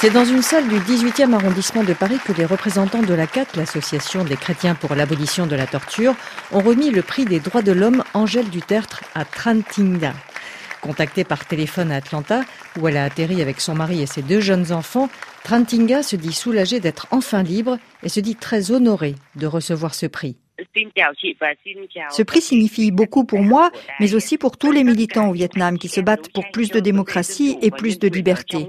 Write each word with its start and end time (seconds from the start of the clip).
C'est 0.00 0.12
dans 0.12 0.24
une 0.24 0.42
salle 0.42 0.68
du 0.68 0.76
18e 0.76 1.32
arrondissement 1.32 1.82
de 1.82 1.92
Paris 1.92 2.18
que 2.24 2.32
les 2.32 2.44
représentants 2.44 3.02
de 3.02 3.14
la 3.14 3.26
CAT, 3.26 3.46
l'association 3.56 4.22
des 4.22 4.36
chrétiens 4.36 4.76
pour 4.76 4.94
l'abolition 4.94 5.48
de 5.48 5.56
la 5.56 5.66
torture, 5.66 6.14
ont 6.52 6.60
remis 6.60 6.92
le 6.92 7.02
prix 7.02 7.24
des 7.24 7.40
droits 7.40 7.62
de 7.62 7.72
l'homme 7.72 8.04
Angèle 8.14 8.48
Dutertre 8.48 9.02
à 9.16 9.24
Trantinga. 9.24 10.12
Contactée 10.82 11.24
par 11.24 11.44
téléphone 11.44 11.90
à 11.90 11.96
Atlanta, 11.96 12.42
où 12.78 12.86
elle 12.86 12.96
a 12.96 13.02
atterri 13.02 13.42
avec 13.42 13.60
son 13.60 13.74
mari 13.74 14.00
et 14.00 14.06
ses 14.06 14.22
deux 14.22 14.38
jeunes 14.38 14.70
enfants, 14.70 15.08
Trantinga 15.42 16.04
se 16.04 16.14
dit 16.14 16.32
soulagée 16.32 16.78
d'être 16.78 17.08
enfin 17.10 17.42
libre 17.42 17.76
et 18.04 18.08
se 18.08 18.20
dit 18.20 18.36
très 18.36 18.70
honorée 18.70 19.16
de 19.34 19.48
recevoir 19.48 19.96
ce 19.96 20.06
prix. 20.06 20.36
Ce 22.10 22.22
prix 22.22 22.40
signifie 22.40 22.92
beaucoup 22.92 23.24
pour 23.24 23.42
moi, 23.42 23.72
mais 23.98 24.14
aussi 24.14 24.38
pour 24.38 24.56
tous 24.56 24.70
les 24.70 24.84
militants 24.84 25.30
au 25.30 25.32
Vietnam 25.32 25.76
qui 25.76 25.88
se 25.88 26.00
battent 26.00 26.32
pour 26.32 26.48
plus 26.52 26.70
de 26.70 26.78
démocratie 26.78 27.58
et 27.62 27.72
plus 27.72 27.98
de 27.98 28.06
liberté. 28.06 28.68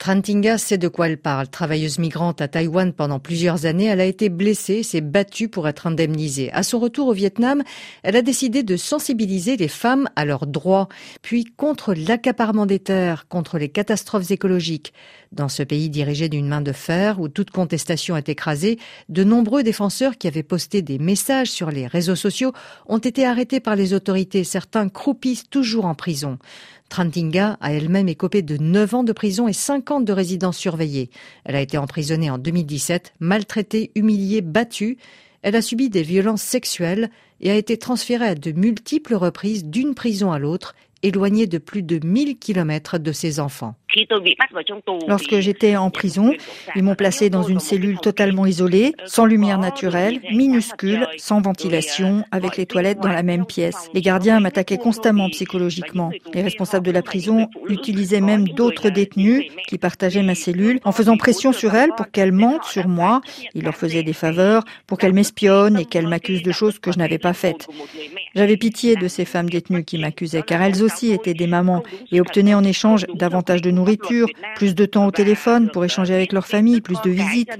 Trantinga 0.00 0.56
sait 0.56 0.78
de 0.78 0.88
quoi 0.88 1.08
elle 1.08 1.18
parle. 1.18 1.48
Travailleuse 1.48 1.98
migrante 1.98 2.40
à 2.40 2.48
Taïwan 2.48 2.94
pendant 2.94 3.18
plusieurs 3.18 3.66
années, 3.66 3.84
elle 3.84 4.00
a 4.00 4.06
été 4.06 4.30
blessée, 4.30 4.82
s'est 4.82 5.02
battue 5.02 5.48
pour 5.48 5.68
être 5.68 5.86
indemnisée. 5.86 6.50
À 6.52 6.62
son 6.62 6.78
retour 6.78 7.08
au 7.08 7.12
Vietnam, 7.12 7.62
elle 8.02 8.16
a 8.16 8.22
décidé 8.22 8.62
de 8.62 8.78
sensibiliser 8.78 9.58
les 9.58 9.68
femmes 9.68 10.08
à 10.16 10.24
leurs 10.24 10.46
droits, 10.46 10.88
puis 11.20 11.44
contre 11.44 11.92
l'accaparement 11.92 12.64
des 12.64 12.78
terres, 12.78 13.28
contre 13.28 13.58
les 13.58 13.68
catastrophes 13.68 14.30
écologiques. 14.30 14.94
Dans 15.32 15.50
ce 15.50 15.62
pays 15.62 15.90
dirigé 15.90 16.30
d'une 16.30 16.48
main 16.48 16.62
de 16.62 16.72
fer, 16.72 17.20
où 17.20 17.28
toute 17.28 17.50
contestation 17.50 18.16
est 18.16 18.30
écrasée, 18.30 18.78
de 19.10 19.22
nombreux 19.22 19.62
défenseurs 19.62 20.16
qui 20.16 20.28
avaient 20.28 20.42
posté 20.42 20.80
des 20.80 20.98
messages 20.98 21.50
sur 21.50 21.70
les 21.70 21.86
réseaux 21.86 22.16
sociaux 22.16 22.52
ont 22.86 22.98
été 22.98 23.26
arrêtés 23.26 23.60
par 23.60 23.76
les 23.76 23.92
autorités. 23.92 24.44
Certains 24.44 24.88
croupissent 24.88 25.50
toujours 25.50 25.84
en 25.84 25.94
prison. 25.94 26.38
Trantinga 26.90 27.56
a 27.60 27.72
elle-même 27.72 28.08
écopé 28.08 28.42
de 28.42 28.58
9 28.58 28.94
ans 28.94 29.04
de 29.04 29.12
prison 29.12 29.48
et 29.48 29.54
50 29.54 30.04
de 30.04 30.12
résidence 30.12 30.58
surveillée. 30.58 31.08
Elle 31.44 31.56
a 31.56 31.60
été 31.62 31.78
emprisonnée 31.78 32.30
en 32.30 32.36
2017, 32.36 33.14
maltraitée, 33.20 33.92
humiliée, 33.94 34.42
battue. 34.42 34.98
Elle 35.42 35.56
a 35.56 35.62
subi 35.62 35.88
des 35.88 36.02
violences 36.02 36.42
sexuelles 36.42 37.10
et 37.40 37.50
a 37.50 37.54
été 37.54 37.78
transférée 37.78 38.26
à 38.26 38.34
de 38.34 38.52
multiples 38.52 39.14
reprises 39.14 39.64
d'une 39.64 39.94
prison 39.94 40.32
à 40.32 40.38
l'autre, 40.38 40.74
éloignée 41.02 41.46
de 41.46 41.58
plus 41.58 41.82
de 41.82 42.04
1000 42.04 42.38
kilomètres 42.38 42.98
de 42.98 43.12
ses 43.12 43.40
enfants. 43.40 43.74
Lorsque 45.08 45.40
j'étais 45.40 45.76
en 45.76 45.90
prison, 45.90 46.32
ils 46.76 46.82
m'ont 46.82 46.94
placé 46.94 47.28
dans 47.28 47.42
une 47.42 47.58
cellule 47.58 47.98
totalement 47.98 48.46
isolée, 48.46 48.92
sans 49.06 49.24
lumière 49.24 49.58
naturelle, 49.58 50.20
minuscule, 50.32 51.06
sans 51.16 51.40
ventilation, 51.40 52.24
avec 52.30 52.56
les 52.56 52.66
toilettes 52.66 53.00
dans 53.00 53.08
la 53.08 53.22
même 53.22 53.46
pièce. 53.46 53.90
Les 53.94 54.00
gardiens 54.00 54.38
m'attaquaient 54.40 54.78
constamment 54.78 55.28
psychologiquement. 55.30 56.10
Les 56.32 56.42
responsables 56.42 56.86
de 56.86 56.92
la 56.92 57.02
prison 57.02 57.48
utilisaient 57.68 58.20
même 58.20 58.48
d'autres 58.48 58.90
détenus 58.90 59.50
qui 59.66 59.78
partageaient 59.78 60.22
ma 60.22 60.34
cellule 60.34 60.78
en 60.84 60.92
faisant 60.92 61.16
pression 61.16 61.52
sur 61.52 61.74
elles 61.74 61.90
pour 61.96 62.10
qu'elles 62.10 62.32
mentent 62.32 62.64
sur 62.64 62.86
moi. 62.86 63.20
Ils 63.54 63.64
leur 63.64 63.76
faisaient 63.76 64.04
des 64.04 64.12
faveurs 64.12 64.64
pour 64.86 64.98
qu'elles 64.98 65.12
m'espionnent 65.12 65.78
et 65.78 65.84
qu'elles 65.84 66.06
m'accusent 66.06 66.42
de 66.42 66.52
choses 66.52 66.78
que 66.78 66.92
je 66.92 66.98
n'avais 66.98 67.18
pas 67.18 67.32
faites. 67.32 67.66
J'avais 68.36 68.56
pitié 68.56 68.94
de 68.94 69.08
ces 69.08 69.24
femmes 69.24 69.50
détenues 69.50 69.84
qui 69.84 69.98
m'accusaient 69.98 70.42
car 70.42 70.62
elles 70.62 70.82
aussi 70.82 70.89
étaient 71.02 71.34
des 71.34 71.46
mamans 71.46 71.82
et 72.12 72.20
obtenaient 72.20 72.54
en 72.54 72.64
échange 72.64 73.06
davantage 73.14 73.62
de 73.62 73.70
nourriture, 73.70 74.28
plus 74.56 74.74
de 74.74 74.86
temps 74.86 75.06
au 75.06 75.10
téléphone 75.10 75.70
pour 75.70 75.84
échanger 75.84 76.14
avec 76.14 76.32
leur 76.32 76.46
famille, 76.46 76.80
plus 76.80 77.00
de 77.04 77.10
visites. 77.10 77.50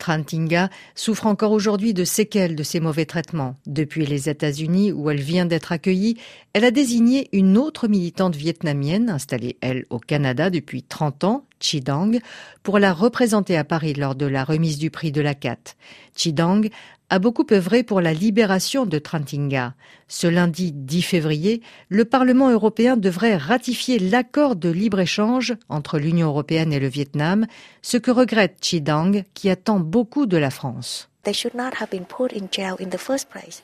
Trantinga 0.00 0.70
souffre 0.94 1.26
encore 1.26 1.52
aujourd'hui 1.52 1.94
de 1.94 2.04
séquelles 2.04 2.56
de 2.56 2.62
ces 2.62 2.80
mauvais 2.80 3.04
traitements. 3.04 3.54
Depuis 3.66 4.06
les 4.06 4.28
États-Unis, 4.28 4.92
où 4.92 5.10
elle 5.10 5.20
vient 5.20 5.44
d'être 5.44 5.72
accueillie, 5.72 6.16
elle 6.54 6.64
a 6.64 6.70
désigné 6.72 7.28
une 7.32 7.56
autre 7.56 7.86
militante 7.86 8.34
vietnamienne, 8.34 9.10
installée 9.10 9.56
elle 9.60 9.84
au 9.90 9.98
Canada 9.98 10.50
depuis 10.50 10.82
30 10.82 11.24
ans, 11.24 11.44
Chi 11.60 11.80
Dang, 11.80 12.18
pour 12.62 12.78
la 12.78 12.92
représenter 12.94 13.56
à 13.56 13.64
Paris 13.64 13.92
lors 13.92 14.14
de 14.14 14.26
la 14.26 14.42
remise 14.42 14.78
du 14.78 14.90
prix 14.90 15.12
de 15.12 15.20
la 15.20 15.34
CAT. 15.34 15.76
Chi 16.16 16.32
Dang 16.32 16.68
a 17.10 17.18
beaucoup 17.18 17.46
œuvré 17.52 17.82
pour 17.82 18.00
la 18.00 18.14
libération 18.14 18.86
de 18.86 18.98
Trantinga. 18.98 19.74
Ce 20.08 20.26
lundi 20.26 20.72
10 20.72 21.02
février, 21.02 21.60
le 21.88 22.04
Parlement 22.04 22.50
européen 22.50 22.96
devrait 22.96 23.36
ratifier 23.36 23.98
l'accord 23.98 24.56
de 24.56 24.70
libre-échange 24.70 25.54
entre 25.68 25.98
l'Union 25.98 26.28
européenne 26.28 26.72
et 26.72 26.80
le 26.80 26.88
Vietnam, 26.88 27.46
ce 27.82 27.96
que 27.96 28.10
regrette 28.10 28.58
Chi 28.62 28.80
Dang, 28.80 29.24
qui 29.34 29.50
attend 29.50 29.80
beaucoup 29.80 30.26
de 30.26 30.36
la 30.36 30.50
France. 30.50 31.09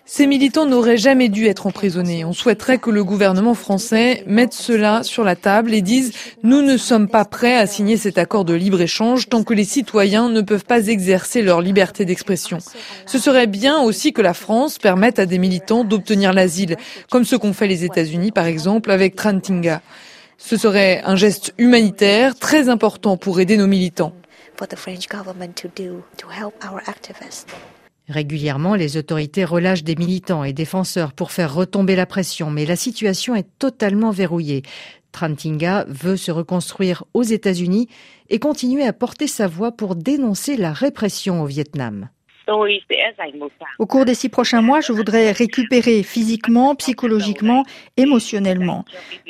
Ces 0.05 0.27
militants 0.27 0.67
n'auraient 0.67 0.99
jamais 0.99 1.31
dû 1.31 1.47
être 1.47 1.67
emprisonnés. 1.67 2.22
On 2.27 2.34
souhaiterait 2.34 2.77
que 2.77 2.91
le 2.91 3.03
gouvernement 3.03 3.55
français 3.55 4.25
mette 4.27 4.53
cela 4.53 5.03
sur 5.03 5.25
la 5.25 5.37
table 5.37 5.72
et 5.72 5.81
dise 5.81 6.12
nous 6.43 6.61
ne 6.61 6.77
sommes 6.77 7.09
pas 7.09 7.25
prêts 7.25 7.56
à 7.56 7.66
signer 7.66 7.97
cet 7.97 8.19
accord 8.19 8.45
de 8.45 8.53
libre-échange 8.53 9.31
tant 9.31 9.43
que 9.43 9.55
les 9.55 9.65
citoyens 9.65 10.28
ne 10.28 10.43
peuvent 10.43 10.66
pas 10.66 10.87
exercer 10.89 11.41
leur 11.41 11.62
liberté 11.62 12.05
d'expression. 12.05 12.59
Ce 13.06 13.19
serait 13.19 13.47
bien 13.47 13.81
aussi 13.81 14.12
que 14.12 14.21
la 14.21 14.34
France 14.34 14.77
permette 14.77 15.19
à 15.19 15.25
des 15.25 15.39
militants 15.39 15.84
d'obtenir 15.84 16.34
l'asile, 16.34 16.77
comme 17.11 17.25
ce 17.25 17.37
qu'ont 17.37 17.55
fait 17.55 17.69
les 17.69 17.84
États-Unis 17.84 18.33
par 18.33 18.45
exemple 18.45 18.91
avec 18.91 19.16
Trantinga. 19.16 19.81
Ce 20.37 20.59
serait 20.59 21.00
un 21.06 21.16
geste 21.16 21.55
humanitaire 21.56 22.34
très 22.34 22.69
important 22.69 23.16
pour 23.16 23.41
aider 23.41 23.56
nos 23.56 23.66
militants. 23.66 24.12
Régulièrement, 28.09 28.77
les 28.77 28.97
autorités 28.97 29.44
relâchent 29.44 29.83
des 29.83 29.97
militants 29.97 30.44
et 30.44 30.53
défenseurs 30.53 31.12
pour 31.12 31.33
faire 31.33 31.53
retomber 31.53 31.97
la 31.97 32.06
pression, 32.06 32.50
mais 32.50 32.65
la 32.65 32.77
situation 32.77 33.34
est 33.34 33.49
totalement 33.59 34.12
verrouillée. 34.12 34.62
Trantinga 35.11 35.87
veut 35.89 36.16
se 36.16 36.31
reconstruire 36.31 37.05
aux 37.15 37.22
États-Unis 37.22 37.89
et 38.28 38.39
continuer 38.39 38.87
à 38.87 38.93
porter 38.93 39.27
sa 39.27 39.49
voix 39.49 39.72
pour 39.72 39.97
dénoncer 39.97 40.56
la 40.56 40.72
répression 40.72 41.43
au 41.43 41.47
Vietnam. 41.47 42.09
Au 43.79 43.87
cours 43.87 44.05
des 44.05 44.15
six 44.15 44.29
prochains 44.29 44.62
mois, 44.62 44.81
je 44.81 44.93
voudrais 44.93 45.33
récupérer 45.33 46.03
physiquement, 46.03 46.75
psychologiquement, 46.75 47.65
émotionnellement. 47.97 48.84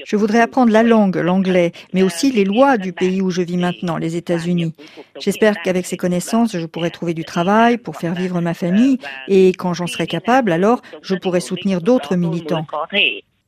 Je 0.04 0.16
voudrais 0.16 0.40
apprendre 0.40 0.72
la 0.72 0.82
langue, 0.82 1.16
l'anglais, 1.16 1.72
mais 1.94 2.02
aussi 2.02 2.30
les 2.30 2.44
lois 2.44 2.76
du 2.76 2.92
pays 2.92 3.22
où 3.22 3.30
je 3.30 3.42
vis 3.42 3.56
maintenant, 3.56 3.96
les 3.96 4.16
États-Unis. 4.16 4.74
J'espère 5.18 5.60
qu'avec 5.62 5.86
ces 5.86 5.96
connaissances, 5.96 6.56
je 6.56 6.66
pourrai 6.66 6.90
trouver 6.90 7.14
du 7.14 7.24
travail 7.24 7.78
pour 7.78 7.96
faire 7.96 8.14
vivre 8.14 8.40
ma 8.40 8.54
famille 8.54 8.98
et 9.28 9.48
quand 9.48 9.72
j'en 9.72 9.86
serai 9.86 10.06
capable, 10.06 10.52
alors 10.52 10.82
je 11.02 11.14
pourrai 11.14 11.40
soutenir 11.40 11.80
d'autres 11.80 12.16
militants. 12.16 12.66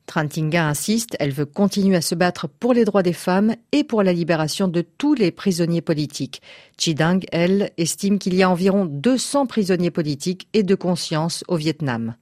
Trantinga 0.09 0.67
insiste, 0.67 1.15
elle 1.19 1.31
veut 1.31 1.45
continuer 1.45 1.95
à 1.95 2.01
se 2.01 2.15
battre 2.15 2.47
pour 2.47 2.73
les 2.73 2.83
droits 2.83 3.03
des 3.03 3.13
femmes 3.13 3.53
et 3.71 3.83
pour 3.83 4.01
la 4.01 4.11
libération 4.11 4.67
de 4.67 4.81
tous 4.81 5.13
les 5.13 5.29
prisonniers 5.29 5.83
politiques. 5.83 6.41
Chidang, 6.79 7.19
elle, 7.31 7.69
estime 7.77 8.17
qu'il 8.17 8.33
y 8.33 8.41
a 8.41 8.49
environ 8.49 8.85
200 8.85 9.45
prisonniers 9.45 9.91
politiques 9.91 10.47
et 10.53 10.63
de 10.63 10.73
conscience 10.73 11.43
au 11.47 11.57
Vietnam. 11.57 12.15